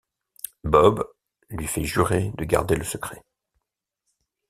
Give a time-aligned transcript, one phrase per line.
[0.63, 1.07] Bob
[1.51, 3.23] lui fait jurer de garder le secret.